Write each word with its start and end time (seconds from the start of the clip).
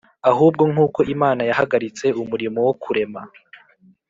ahubwo 0.31 0.63
nkuko 0.71 0.99
Imana 1.13 1.41
yahagaritse 1.49 2.05
umurimo 2.21 2.59
wo 2.67 2.73
kurema 2.83 3.21